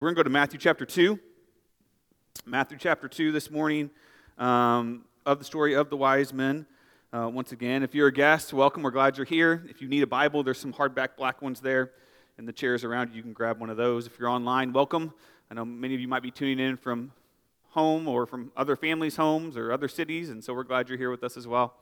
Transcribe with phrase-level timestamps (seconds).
[0.00, 1.18] We're going to go to Matthew chapter 2.
[2.46, 3.90] Matthew chapter 2 this morning
[4.38, 6.64] um, of the story of the wise men.
[7.12, 8.82] Uh, once again, if you're a guest, welcome.
[8.82, 9.62] We're glad you're here.
[9.68, 11.90] If you need a Bible, there's some hardback black ones there
[12.38, 13.16] and the chairs around you.
[13.16, 14.06] You can grab one of those.
[14.06, 15.12] If you're online, welcome.
[15.50, 17.12] I know many of you might be tuning in from
[17.68, 21.10] home or from other families' homes or other cities, and so we're glad you're here
[21.10, 21.74] with us as well.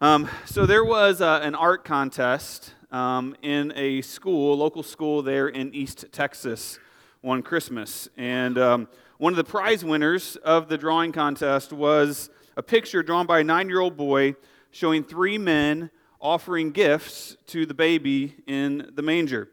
[0.00, 5.48] Um, so there was uh, an art contest um, in a school, local school there
[5.48, 6.78] in East Texas,
[7.20, 12.62] one Christmas, and um, one of the prize winners of the drawing contest was a
[12.62, 14.36] picture drawn by a nine-year-old boy
[14.70, 19.48] showing three men offering gifts to the baby in the manger.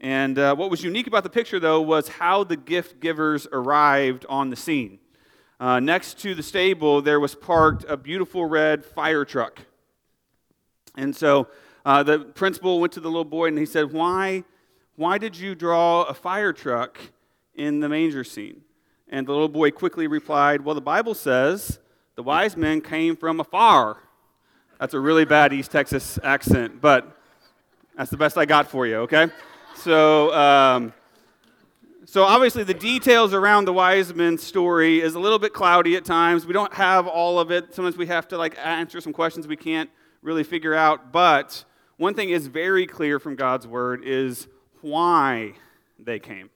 [0.00, 4.24] And uh, what was unique about the picture, though, was how the gift givers arrived
[4.30, 5.00] on the scene.
[5.60, 9.60] Uh, next to the stable, there was parked a beautiful red fire truck.
[10.94, 11.48] And so
[11.84, 14.44] uh, the principal went to the little boy and he said, why,
[14.96, 16.98] why did you draw a fire truck
[17.54, 18.62] in the manger scene?
[19.08, 21.78] And the little boy quickly replied, Well, the Bible says
[22.14, 23.98] the wise men came from afar.
[24.80, 27.16] That's a really bad East Texas accent, but
[27.96, 29.28] that's the best I got for you, okay?
[29.76, 30.94] So, um,
[32.06, 36.04] so obviously the details around the wise men story is a little bit cloudy at
[36.04, 36.46] times.
[36.46, 37.74] We don't have all of it.
[37.74, 39.90] Sometimes we have to like answer some questions we can't
[40.22, 41.12] really figure out.
[41.12, 41.64] But
[41.96, 44.48] one thing is very clear from God's word is
[44.80, 45.52] why
[45.98, 46.50] they came.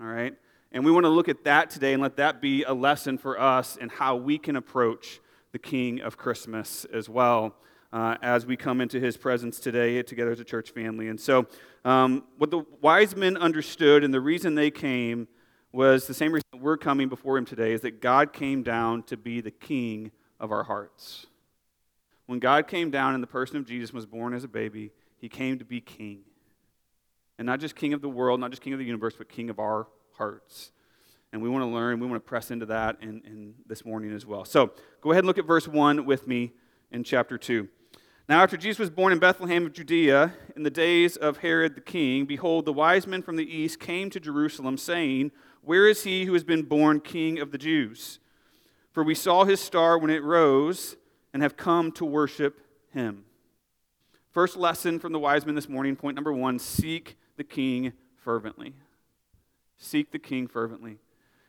[0.00, 0.34] All right?
[0.72, 3.38] And we want to look at that today and let that be a lesson for
[3.38, 5.20] us and how we can approach
[5.52, 7.56] the King of Christmas as well
[7.92, 11.08] uh, as we come into his presence today together as a church family.
[11.08, 11.46] And so,
[11.84, 15.26] um, what the wise men understood and the reason they came
[15.72, 19.16] was the same reason we're coming before him today is that God came down to
[19.16, 21.26] be the King of our hearts.
[22.30, 25.28] When God came down and the person of Jesus was born as a baby, he
[25.28, 26.20] came to be king.
[27.40, 29.50] And not just king of the world, not just king of the universe, but king
[29.50, 30.70] of our hearts.
[31.32, 34.12] And we want to learn, we want to press into that in, in this morning
[34.12, 34.44] as well.
[34.44, 36.52] So go ahead and look at verse 1 with me
[36.92, 37.66] in chapter 2.
[38.28, 41.80] Now, after Jesus was born in Bethlehem of Judea, in the days of Herod the
[41.80, 45.32] king, behold, the wise men from the east came to Jerusalem, saying,
[45.62, 48.20] Where is he who has been born king of the Jews?
[48.92, 50.94] For we saw his star when it rose
[51.32, 52.60] and have come to worship
[52.92, 53.24] him.
[54.30, 58.74] First lesson from the wise men this morning, point number one seek the king fervently.
[59.76, 60.98] Seek the king fervently.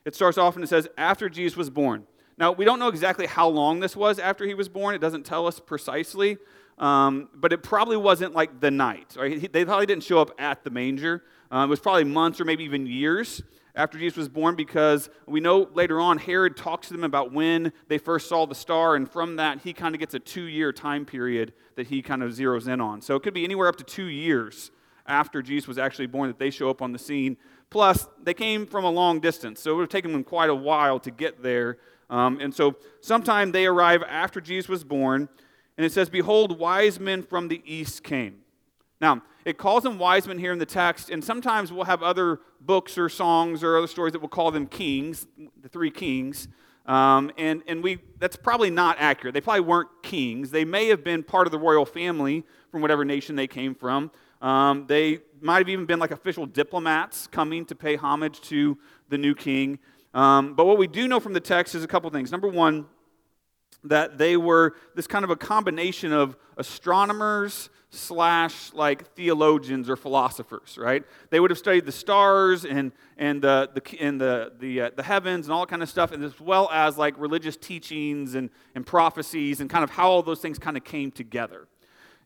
[0.06, 2.08] It starts off and it says, after Jesus was born.
[2.38, 4.96] Now, we don't know exactly how long this was after he was born.
[4.96, 6.38] It doesn't tell us precisely,
[6.80, 9.16] um, but it probably wasn't like the night.
[9.16, 9.52] Right?
[9.52, 11.24] They probably didn't show up at the manger.
[11.52, 13.44] Uh, it was probably months or maybe even years
[13.76, 17.72] after Jesus was born because we know later on Herod talks to them about when
[17.88, 20.74] they first saw the star, and from that, he kind of gets a two year
[20.74, 23.02] time period that he kind of zeroes in on.
[23.02, 24.72] So it could be anywhere up to two years
[25.06, 27.38] after Jesus was actually born that they show up on the scene.
[27.70, 30.56] Plus, they came from a long distance, so it would have taken them quite a
[30.56, 31.78] while to get there.
[32.10, 35.30] Um, and so, sometime they arrive after Jesus was born,
[35.78, 38.40] and it says, Behold, wise men from the east came.
[39.00, 42.40] Now, it calls them wise men here in the text, and sometimes we'll have other
[42.60, 45.28] books or songs or other stories that will call them kings,
[45.62, 46.48] the three kings.
[46.86, 49.34] Um, and and we, that's probably not accurate.
[49.34, 50.52] They probably weren't kings.
[50.52, 54.12] They may have been part of the royal family from whatever nation they came from.
[54.42, 58.78] Um, they might have even been like official diplomats coming to pay homage to
[59.10, 59.80] the new king.
[60.14, 62.32] Um, but what we do know from the text is a couple things.
[62.32, 62.86] Number one,
[63.84, 70.78] that they were this kind of a combination of astronomers slash like theologians or philosophers,
[70.78, 71.04] right?
[71.30, 75.04] They would have studied the stars and, and, the, the, and the, the, uh, the
[75.04, 78.50] heavens and all that kind of stuff, and as well as like religious teachings and,
[78.76, 81.68] and prophecies and kind of how all those things kind of came together.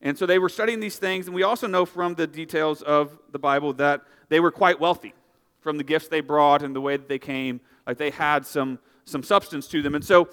[0.01, 3.17] And so they were studying these things, and we also know from the details of
[3.31, 5.15] the Bible that they were quite wealthy
[5.61, 7.59] from the gifts they brought and the way that they came.
[7.87, 9.95] Like they had some, some substance to them.
[9.95, 10.29] And so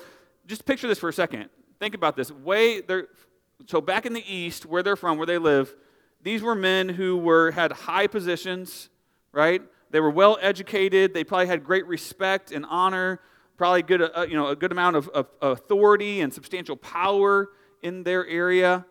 [0.47, 1.49] just picture this for a second.
[1.79, 2.31] Think about this.
[2.31, 3.09] Way they're,
[3.67, 5.75] so back in the east, where they're from, where they live,
[6.23, 8.89] these were men who were had high positions,
[9.33, 9.63] right?
[9.91, 11.15] They were well educated.
[11.15, 13.21] They probably had great respect and honor.
[13.57, 17.51] Probably good, uh, you know, a good amount of, of authority and substantial power
[17.83, 18.87] in their area.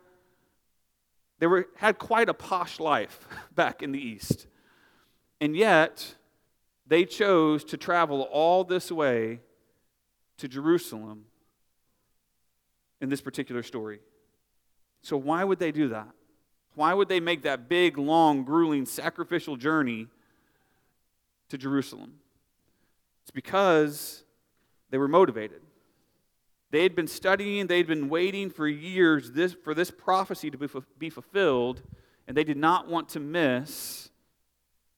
[1.39, 4.47] They were, had quite a posh life back in the east,
[5.39, 6.15] and yet
[6.85, 9.39] they chose to travel all this way
[10.37, 11.25] to Jerusalem
[13.01, 13.99] in this particular story.
[15.01, 16.07] So, why would they do that?
[16.75, 20.07] Why would they make that big, long, grueling, sacrificial journey
[21.49, 22.13] to Jerusalem?
[23.23, 24.23] It's because
[24.89, 25.61] they were motivated.
[26.69, 30.67] They had been studying, they'd been waiting for years this, for this prophecy to be,
[30.97, 31.81] be fulfilled,
[32.27, 34.09] and they did not want to miss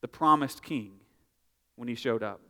[0.01, 0.91] the promised king
[1.75, 2.41] when he showed up.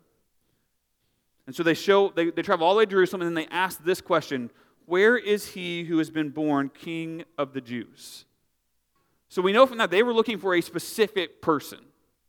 [1.46, 3.54] And so they show they, they travel all the way to Jerusalem and then they
[3.54, 4.50] ask this question
[4.86, 8.26] Where is he who has been born king of the Jews?
[9.30, 11.80] So we know from that they were looking for a specific person.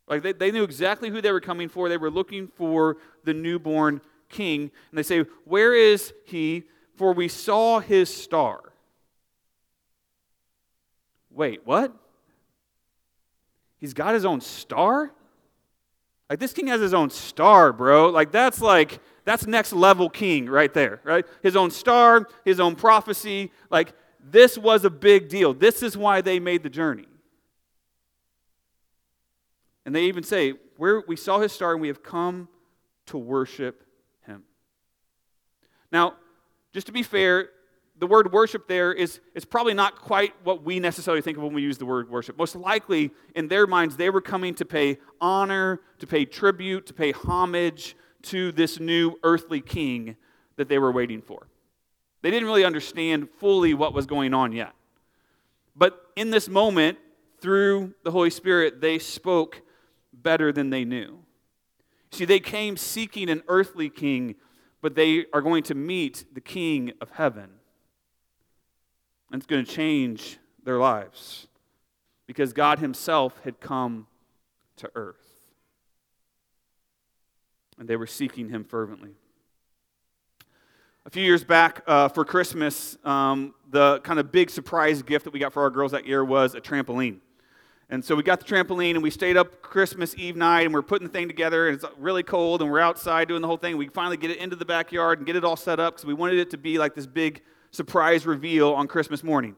[0.06, 1.88] Like they, they knew exactly who they were coming for.
[1.88, 4.70] They were looking for the newborn king.
[4.90, 6.64] And they say, Where is he?
[6.96, 8.72] For we saw his star.
[11.30, 11.92] Wait, what?
[13.78, 15.12] He's got his own star?
[16.34, 18.08] Like this king has his own star, bro.
[18.08, 21.24] Like that's like that's next level king right there, right?
[21.44, 23.52] His own star, his own prophecy.
[23.70, 25.54] Like this was a big deal.
[25.54, 27.06] This is why they made the journey.
[29.86, 32.48] And they even say, we saw his star and we have come
[33.06, 33.84] to worship
[34.26, 34.42] him.
[35.92, 36.14] Now,
[36.72, 37.50] just to be fair,
[37.98, 41.54] the word worship there is, is probably not quite what we necessarily think of when
[41.54, 42.36] we use the word worship.
[42.36, 46.94] Most likely, in their minds, they were coming to pay honor, to pay tribute, to
[46.94, 50.16] pay homage to this new earthly king
[50.56, 51.46] that they were waiting for.
[52.22, 54.72] They didn't really understand fully what was going on yet.
[55.76, 56.98] But in this moment,
[57.40, 59.62] through the Holy Spirit, they spoke
[60.12, 61.18] better than they knew.
[62.10, 64.36] See, they came seeking an earthly king,
[64.80, 67.50] but they are going to meet the king of heaven.
[69.30, 71.46] And it's going to change their lives
[72.26, 74.06] because God Himself had come
[74.76, 75.16] to earth.
[77.78, 79.16] And they were seeking Him fervently.
[81.06, 85.34] A few years back uh, for Christmas, um, the kind of big surprise gift that
[85.34, 87.18] we got for our girls that year was a trampoline.
[87.90, 90.80] And so we got the trampoline and we stayed up Christmas Eve night and we're
[90.80, 93.76] putting the thing together and it's really cold and we're outside doing the whole thing.
[93.76, 96.14] We finally get it into the backyard and get it all set up because we
[96.14, 97.42] wanted it to be like this big
[97.74, 99.56] surprise reveal on Christmas morning.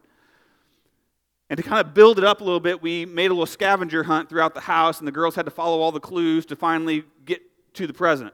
[1.49, 4.03] And to kind of build it up a little bit, we made a little scavenger
[4.03, 7.05] hunt throughout the house, and the girls had to follow all the clues to finally
[7.25, 7.41] get
[7.75, 8.33] to the present.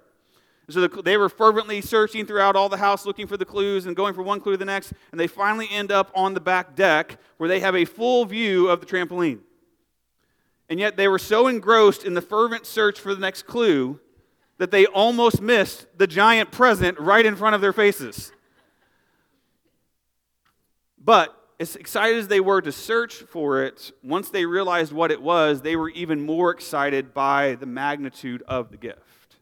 [0.70, 3.94] So the, they were fervently searching throughout all the house looking for the clues and
[3.94, 6.74] going from one clue to the next, and they finally end up on the back
[6.74, 9.40] deck where they have a full view of the trampoline.
[10.70, 14.00] And yet they were so engrossed in the fervent search for the next clue
[14.56, 18.32] that they almost missed the giant present right in front of their faces.
[21.04, 25.22] But as excited as they were to search for it, once they realized what it
[25.22, 29.36] was, they were even more excited by the magnitude of the gift.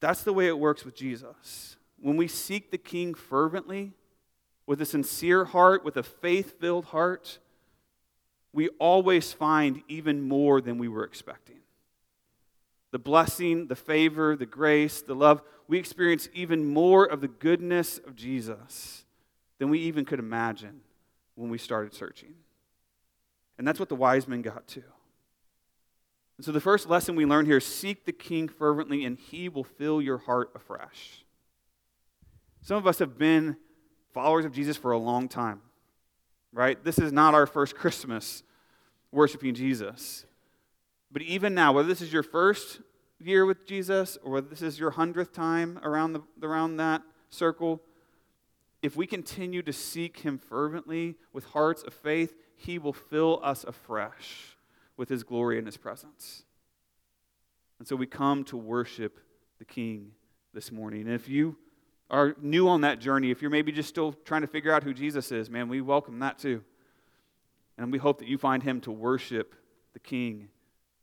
[0.00, 1.76] That's the way it works with Jesus.
[1.98, 3.92] When we seek the King fervently,
[4.66, 7.38] with a sincere heart, with a faith filled heart,
[8.52, 11.59] we always find even more than we were expecting.
[12.92, 17.98] The blessing, the favor, the grace, the love, we experience even more of the goodness
[17.98, 19.04] of Jesus
[19.58, 20.80] than we even could imagine
[21.36, 22.34] when we started searching.
[23.58, 24.82] And that's what the wise men got to.
[26.36, 29.48] And so the first lesson we learn here is seek the king fervently, and he
[29.48, 31.24] will fill your heart afresh.
[32.62, 33.56] Some of us have been
[34.12, 35.60] followers of Jesus for a long time,
[36.52, 36.82] right?
[36.82, 38.42] This is not our first Christmas
[39.12, 40.24] worshiping Jesus.
[41.12, 42.80] But even now, whether this is your first
[43.18, 47.80] year with Jesus or whether this is your hundredth time around, the, around that circle,
[48.82, 53.64] if we continue to seek Him fervently with hearts of faith, He will fill us
[53.64, 54.56] afresh
[54.96, 56.44] with His glory and His presence.
[57.78, 59.18] And so we come to worship
[59.58, 60.12] the King
[60.54, 61.02] this morning.
[61.02, 61.56] And if you
[62.10, 64.94] are new on that journey, if you're maybe just still trying to figure out who
[64.94, 66.62] Jesus is, man, we welcome that too.
[67.78, 69.54] And we hope that you find Him to worship
[69.92, 70.48] the King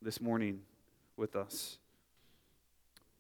[0.02, 0.62] this morning
[1.16, 1.78] with us.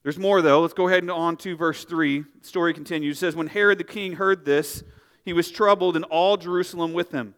[0.03, 0.61] There's more, though.
[0.61, 2.23] Let's go ahead and on to verse 3.
[2.41, 3.17] The story continues.
[3.17, 4.83] It says, When Herod the king heard this,
[5.25, 7.35] he was troubled, and all Jerusalem with him.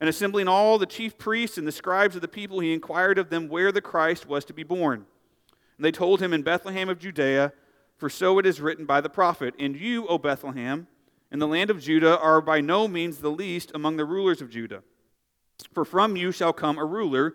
[0.00, 3.30] And assembling all the chief priests and the scribes of the people, he inquired of
[3.30, 5.04] them where the Christ was to be born.
[5.76, 7.52] And they told him in Bethlehem of Judea,
[7.96, 10.86] for so it is written by the prophet, And you, O Bethlehem,
[11.30, 14.50] in the land of Judah, are by no means the least among the rulers of
[14.50, 14.82] Judah.
[15.72, 17.34] For from you shall come a ruler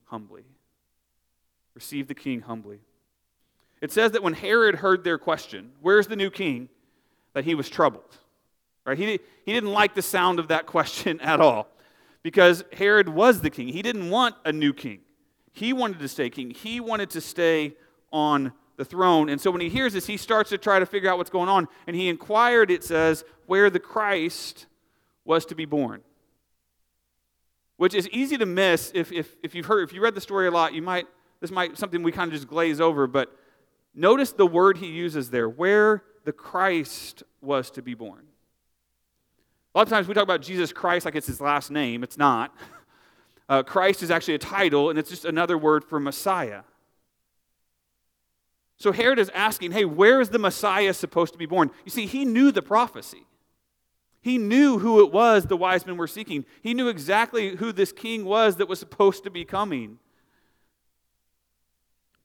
[0.11, 0.43] humbly
[1.73, 2.79] receive the king humbly.
[3.81, 6.69] It says that when Herod heard their question, Where's the new king?
[7.33, 8.17] that he was troubled.
[8.85, 8.97] Right?
[8.97, 11.69] He, he didn't like the sound of that question at all
[12.23, 13.69] because Herod was the king.
[13.69, 14.99] He didn't want a new king.
[15.53, 17.75] He wanted to stay king, he wanted to stay
[18.11, 19.29] on the throne.
[19.29, 21.47] And so when he hears this, he starts to try to figure out what's going
[21.47, 21.69] on.
[21.87, 24.65] And he inquired, it says, where the Christ
[25.23, 26.01] was to be born.
[27.81, 30.45] Which is easy to miss if, if, if you've heard, if you read the story
[30.45, 31.07] a lot, you might,
[31.39, 33.35] this might something we kind of just glaze over, but
[33.95, 38.27] notice the word he uses there, where the Christ was to be born.
[39.73, 42.03] A lot of times we talk about Jesus Christ like it's his last name.
[42.03, 42.55] It's not.
[43.49, 46.61] Uh, Christ is actually a title, and it's just another word for Messiah.
[48.77, 51.69] So Herod is asking, hey, where is the Messiah supposed to be born?
[51.83, 53.25] You see, he knew the prophecy.
[54.21, 56.45] He knew who it was the wise men were seeking.
[56.61, 59.97] He knew exactly who this king was that was supposed to be coming.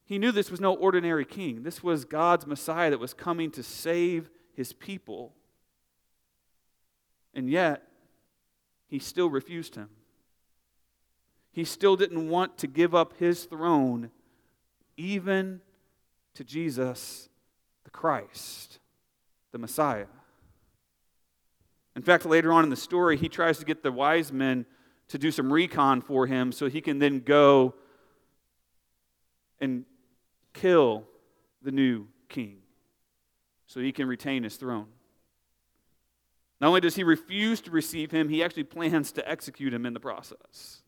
[0.05, 1.63] He knew this was no ordinary king.
[1.63, 5.35] This was God's Messiah that was coming to save his people.
[7.35, 7.83] And yet,
[8.89, 9.89] he still refused him.
[11.51, 14.11] He still didn't want to give up his throne,
[14.99, 15.63] even
[16.35, 17.31] to Jesus,
[17.85, 18.79] the Christ,
[19.53, 20.07] the Messiah.
[21.97, 24.67] In fact, later on in the story, he tries to get the wise men
[25.09, 27.75] to do some recon for him so he can then go
[29.61, 29.87] and
[30.53, 31.05] kill
[31.63, 32.59] the new king
[33.67, 34.87] so he can retain his throne.
[36.61, 39.95] Not only does he refuse to receive him, he actually plans to execute him in
[39.95, 40.83] the process.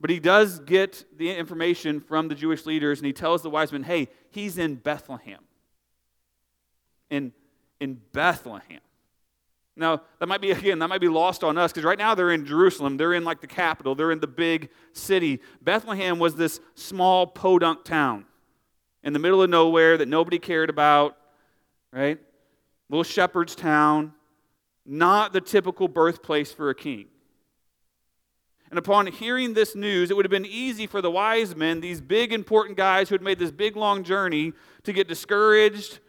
[0.00, 3.72] But he does get the information from the Jewish leaders, and he tells the wise
[3.72, 5.40] men, hey, he's in Bethlehem.
[7.10, 7.32] In,
[7.80, 8.80] in Bethlehem.
[9.78, 12.32] Now, that might be, again, that might be lost on us because right now they're
[12.32, 12.96] in Jerusalem.
[12.96, 15.40] They're in like the capital, they're in the big city.
[15.60, 18.24] Bethlehem was this small podunk town
[19.02, 21.16] in the middle of nowhere that nobody cared about,
[21.92, 22.18] right?
[22.88, 24.12] little shepherd's town,
[24.84, 27.06] not the typical birthplace for a king.
[28.70, 32.00] And upon hearing this news, it would have been easy for the wise men, these
[32.00, 34.52] big important guys who had made this big long journey,
[34.84, 36.00] to get discouraged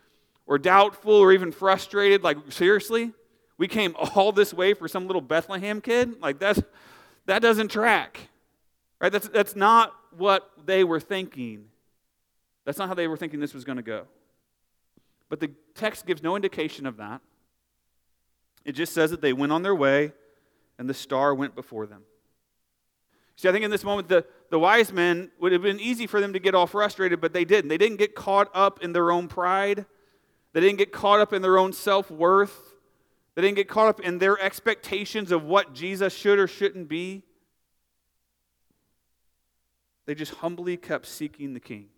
[0.48, 2.24] or doubtful or even frustrated.
[2.24, 3.14] Like, seriously?
[3.58, 6.22] We came all this way for some little Bethlehem kid?
[6.22, 6.62] Like, that's,
[7.26, 8.20] that doesn't track.
[9.00, 9.12] Right?
[9.12, 11.66] That's, that's not what they were thinking.
[12.66, 14.08] That's not how they were thinking this was going to go.
[15.30, 17.22] But the text gives no indication of that.
[18.66, 20.12] It just says that they went on their way
[20.78, 22.04] and the star went before them.
[23.36, 26.20] See, I think in this moment, the, the wise men would have been easy for
[26.20, 27.70] them to get all frustrated, but they didn't.
[27.70, 29.86] They didn't get caught up in their own pride,
[30.54, 32.74] they didn't get caught up in their own self worth,
[33.38, 37.22] they didn't get caught up in their expectations of what Jesus should or shouldn't be.
[40.08, 41.90] They just humbly kept seeking the king.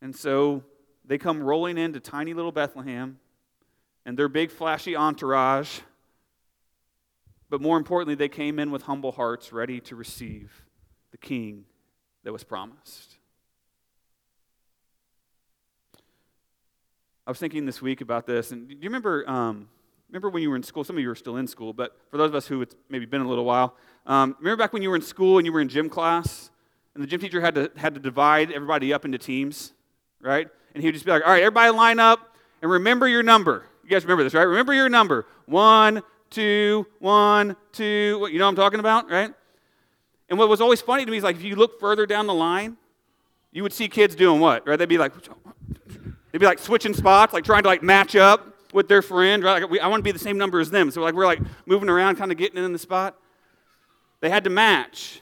[0.00, 0.64] And so
[1.04, 3.18] they come rolling into tiny little Bethlehem
[4.06, 5.80] and their big flashy entourage.
[7.50, 10.64] But more importantly, they came in with humble hearts, ready to receive
[11.10, 11.66] the king
[12.24, 13.16] that was promised.
[17.26, 19.28] I was thinking this week about this, and do you remember?
[19.28, 19.68] Um,
[20.08, 20.84] remember when you were in school?
[20.84, 23.06] Some of you are still in school, but for those of us who it's maybe
[23.06, 25.60] been a little while, um, remember back when you were in school and you were
[25.60, 26.50] in gym class,
[26.94, 29.72] and the gym teacher had to had to divide everybody up into teams,
[30.20, 30.48] right?
[30.74, 33.64] and he would just be like, all right, everybody line up and remember your number.
[33.82, 34.42] You guys remember this, right?
[34.42, 35.26] Remember your number.
[35.46, 38.28] One, two, one, two.
[38.30, 39.32] You know what I'm talking about, right?
[40.28, 42.34] And what was always funny to me is like if you look further down the
[42.34, 42.76] line,
[43.52, 44.76] you would see kids doing what, right?
[44.76, 45.12] They'd be like,
[46.32, 49.62] they'd be like switching spots, like trying to like match up with their friend, right?
[49.62, 50.90] Like, we, I want to be the same number as them.
[50.90, 53.16] So like we're like moving around, kind of getting in the spot.
[54.20, 55.20] They had to match.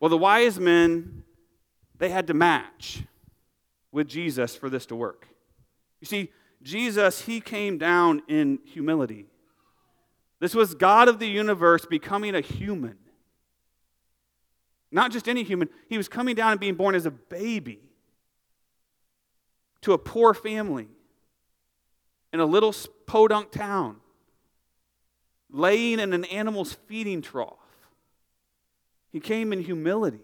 [0.00, 1.24] Well, the wise men,
[1.98, 3.02] they had to match
[3.90, 5.26] with Jesus for this to work.
[6.00, 6.30] You see,
[6.62, 9.26] Jesus, he came down in humility.
[10.40, 12.96] This was God of the universe becoming a human.
[14.90, 17.87] Not just any human, he was coming down and being born as a baby
[19.82, 20.88] to a poor family
[22.32, 22.74] in a little
[23.06, 23.96] podunk town,
[25.50, 27.54] laying in an animal's feeding trough.
[29.10, 30.20] He came in humility.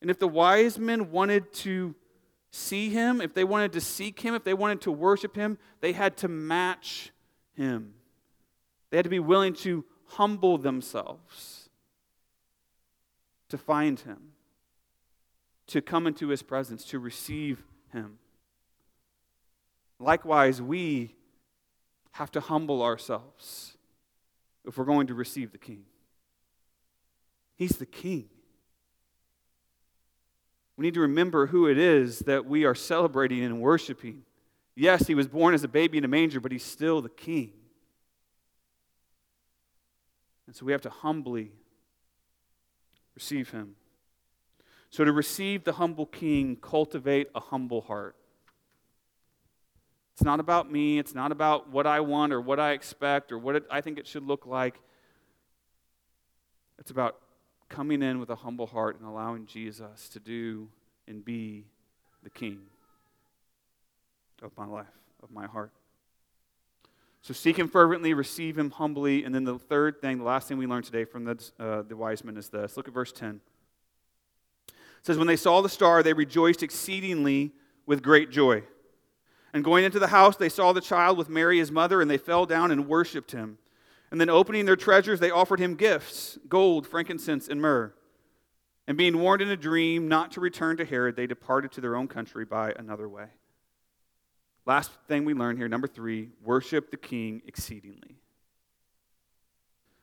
[0.00, 1.94] And if the wise men wanted to
[2.50, 5.92] see him, if they wanted to seek him, if they wanted to worship him, they
[5.92, 7.10] had to match
[7.54, 7.94] him.
[8.90, 11.68] They had to be willing to humble themselves
[13.48, 14.32] to find him,
[15.68, 17.62] to come into his presence, to receive
[17.96, 18.18] him.
[19.98, 21.14] Likewise, we
[22.12, 23.76] have to humble ourselves
[24.64, 25.84] if we're going to receive the king.
[27.56, 28.28] He's the king.
[30.76, 34.22] We need to remember who it is that we are celebrating and worshiping.
[34.74, 37.52] Yes, he was born as a baby in a manger, but he's still the king.
[40.46, 41.52] And so we have to humbly
[43.16, 43.74] Receive him.
[44.90, 48.16] So, to receive the humble king, cultivate a humble heart.
[50.14, 50.98] It's not about me.
[50.98, 53.98] It's not about what I want or what I expect or what it, I think
[53.98, 54.80] it should look like.
[56.78, 57.18] It's about
[57.68, 60.68] coming in with a humble heart and allowing Jesus to do
[61.06, 61.64] and be
[62.22, 62.60] the king
[64.42, 64.86] of my life,
[65.22, 65.70] of my heart.
[67.22, 69.24] So seek him fervently, receive him humbly.
[69.24, 71.96] And then the third thing, the last thing we learned today from the, uh, the
[71.96, 72.76] wise men is this.
[72.76, 73.40] Look at verse 10.
[75.06, 77.52] Says, When they saw the star, they rejoiced exceedingly
[77.86, 78.64] with great joy.
[79.52, 82.18] And going into the house, they saw the child with Mary, his mother, and they
[82.18, 83.58] fell down and worshiped him.
[84.10, 87.94] And then, opening their treasures, they offered him gifts gold, frankincense, and myrrh.
[88.88, 91.94] And being warned in a dream not to return to Herod, they departed to their
[91.94, 93.26] own country by another way.
[94.64, 98.16] Last thing we learn here, number three, worship the king exceedingly.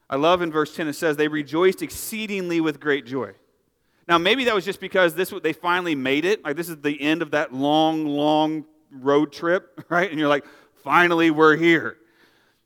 [0.09, 3.33] I love in verse 10 it says, they rejoiced exceedingly with great joy.
[4.07, 6.43] Now, maybe that was just because this they finally made it.
[6.43, 10.09] Like this is the end of that long, long road trip, right?
[10.09, 10.45] And you're like,
[10.83, 11.97] finally, we're here.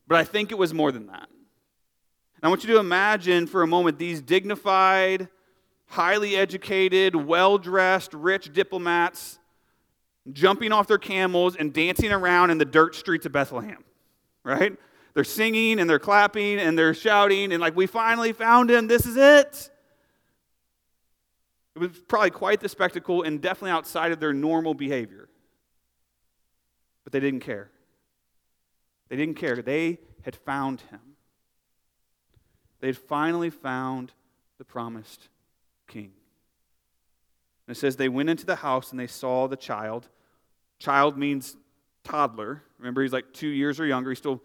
[0.08, 1.28] But I think it was more than that.
[1.30, 5.28] And I want you to imagine for a moment these dignified,
[5.88, 9.40] highly educated, well dressed, rich diplomats
[10.32, 13.84] jumping off their camels and dancing around in the dirt streets of Bethlehem,
[14.44, 14.76] right?
[15.14, 18.88] They're singing and they're clapping and they're shouting and like, we finally found him.
[18.88, 19.70] This is it.
[21.78, 25.30] It was probably quite the spectacle and definitely outside of their normal behavior.
[27.04, 27.70] But they didn't care.
[29.10, 29.62] They didn't care.
[29.62, 31.00] They had found him.
[32.80, 34.12] They had finally found
[34.58, 35.30] the promised
[35.88, 36.12] king.
[37.68, 40.10] And it says they went into the house and they saw the child
[40.80, 41.58] Child means
[42.04, 42.62] toddler.
[42.78, 44.12] Remember, he's like two years or younger.
[44.12, 44.42] He's still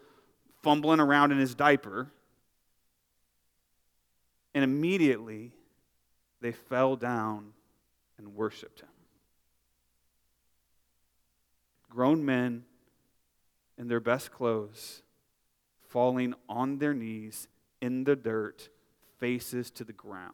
[0.63, 2.11] fumbling around in his diaper.
[4.55, 5.53] And immediately
[6.43, 7.53] they fell down
[8.19, 8.89] and worshiped him.
[11.89, 12.65] Grown men
[13.79, 15.03] in their best clothes,
[15.89, 17.49] falling on their knees
[17.81, 18.69] in the dirt,
[19.19, 20.33] faces to the ground.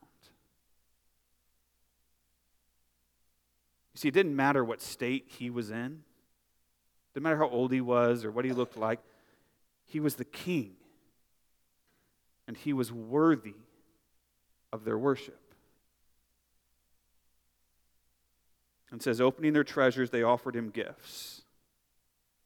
[3.94, 6.02] You see, it didn't matter what state he was in,
[7.10, 9.00] it didn't matter how old he was or what he looked like.
[9.84, 10.76] He was the king,
[12.46, 13.56] and he was worthy
[14.72, 15.47] of their worship.
[18.90, 21.42] And says, opening their treasures, they offered him gifts.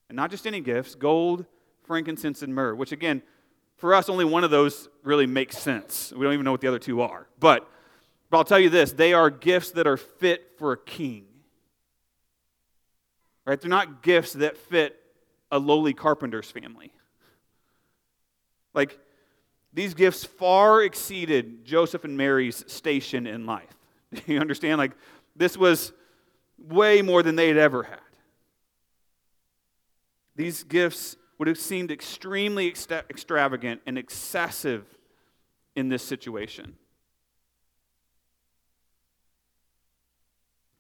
[0.09, 1.47] And not just any gifts gold,
[1.85, 3.23] frankincense, and myrrh, which again,
[3.77, 6.13] for us, only one of those really makes sense.
[6.13, 7.27] We don't even know what the other two are.
[7.41, 7.69] But,
[8.31, 11.25] but I'll tell you this they are gifts that are fit for a king.
[13.45, 13.61] Right?
[13.61, 14.97] They're not gifts that fit
[15.51, 16.93] a lowly carpenter's family.
[18.73, 18.99] Like,
[19.73, 23.77] these gifts far exceeded Joseph and Mary's station in life.
[24.27, 24.79] you understand?
[24.79, 24.93] Like,
[25.35, 25.93] this was
[26.69, 27.99] way more than they had ever had.
[30.37, 34.85] These gifts would have seemed extremely extra- extravagant and excessive
[35.75, 36.77] in this situation.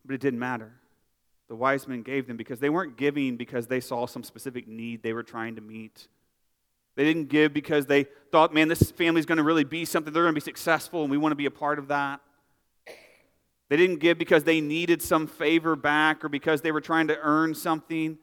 [0.04, 0.72] But it didn't matter
[1.52, 5.02] the wise men gave them because they weren't giving because they saw some specific need
[5.02, 6.08] they were trying to meet.
[6.94, 10.14] They didn't give because they thought, man, this family's going to really be something.
[10.14, 12.22] They're going to be successful and we want to be a part of that.
[13.72, 17.16] They didn't give because they needed some favor back or because they were trying to
[17.18, 18.18] earn something.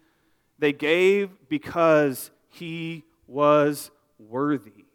[0.59, 4.85] They gave because he was worthy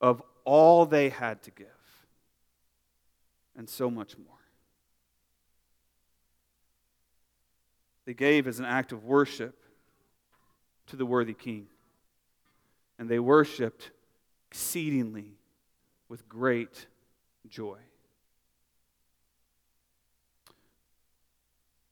[0.00, 1.68] of all they had to give
[3.56, 4.26] and so much more.
[8.06, 9.54] they gave as an act of worship
[10.88, 11.68] to the worthy king.
[12.98, 13.92] And they worshiped
[14.50, 15.36] exceedingly
[16.08, 16.88] with great
[17.48, 17.78] joy.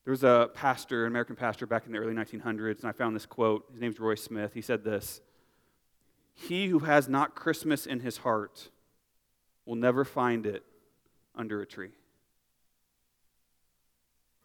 [0.08, 3.14] There was a pastor, an American pastor back in the early 1900s, and I found
[3.14, 3.66] this quote.
[3.72, 4.54] His name's Roy Smith.
[4.54, 5.20] He said this
[6.32, 8.70] He who has not Christmas in his heart
[9.66, 10.64] will never find it
[11.34, 11.90] under a tree.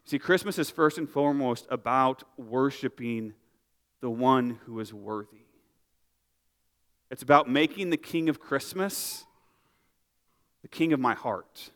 [0.03, 3.31] See, Christmas is first and foremost about worshiping
[4.01, 5.45] the one who is worthy.
[7.09, 9.23] It's about making the king of Christmas
[10.61, 11.71] the king of my heart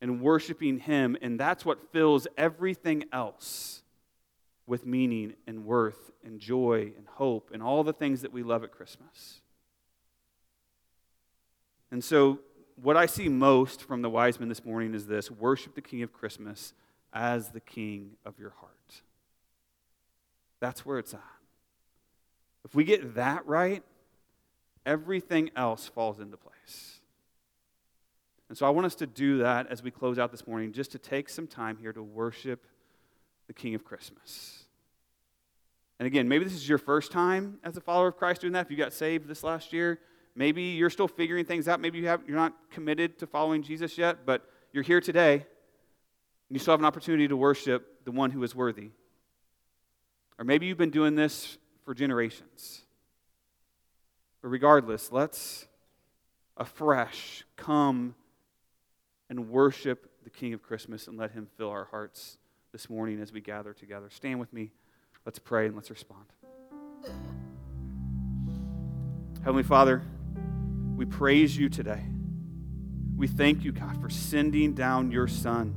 [0.00, 3.82] and worshiping him, and that's what fills everything else
[4.66, 8.62] with meaning and worth and joy and hope and all the things that we love
[8.64, 9.40] at Christmas.
[11.90, 12.38] And so
[12.76, 16.02] what I see most from the wise men this morning is this worship the King
[16.02, 16.72] of Christmas
[17.12, 19.02] as the King of your heart.
[20.60, 21.20] That's where it's at.
[22.64, 23.82] If we get that right,
[24.86, 26.99] everything else falls into place.
[28.50, 30.90] And so I want us to do that as we close out this morning, just
[30.90, 32.66] to take some time here to worship
[33.46, 34.64] the King of Christmas.
[36.00, 38.66] And again, maybe this is your first time as a follower of Christ doing that.
[38.66, 40.00] If you got saved this last year,
[40.34, 41.78] maybe you're still figuring things out.
[41.78, 45.44] Maybe you have, you're not committed to following Jesus yet, but you're here today, and
[46.48, 48.90] you still have an opportunity to worship the one who is worthy.
[50.40, 52.82] Or maybe you've been doing this for generations.
[54.42, 55.68] But regardless, let's
[56.56, 58.16] afresh come
[59.30, 62.36] and worship the King of Christmas and let him fill our hearts
[62.72, 64.10] this morning as we gather together.
[64.10, 64.72] Stand with me.
[65.24, 66.26] Let's pray and let's respond.
[69.44, 70.02] Heavenly Father,
[70.96, 72.02] we praise you today.
[73.16, 75.74] We thank you, God, for sending down your Son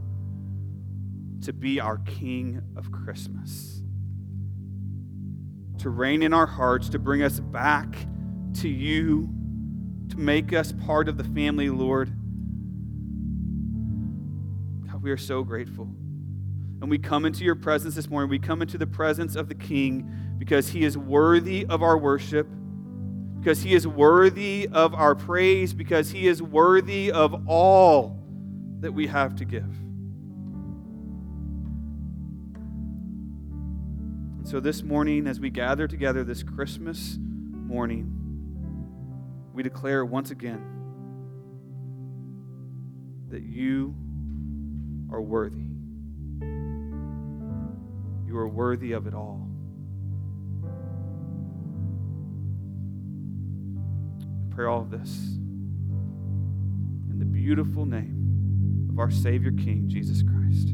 [1.44, 3.84] to be our King of Christmas,
[5.78, 7.96] to reign in our hearts, to bring us back
[8.56, 9.30] to you,
[10.10, 12.12] to make us part of the family, Lord
[15.04, 15.84] we are so grateful.
[16.82, 18.30] And we come into your presence this morning.
[18.30, 22.48] We come into the presence of the King because he is worthy of our worship,
[23.40, 28.18] because he is worthy of our praise, because he is worthy of all
[28.80, 29.64] that we have to give.
[34.40, 38.10] And so this morning, as we gather together this Christmas morning,
[39.54, 40.64] we declare once again
[43.30, 43.96] that you
[45.14, 45.68] are worthy.
[48.26, 49.48] You are worthy of it all.
[54.26, 55.38] I pray all of this
[57.12, 60.70] in the beautiful name of our Savior King, Jesus Christ.